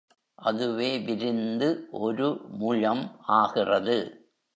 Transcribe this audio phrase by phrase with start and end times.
[0.39, 1.87] அதுவே விரிந்து
[1.91, 2.27] ஒரு
[2.57, 3.03] முழம்
[3.21, 3.97] ஆகிறது.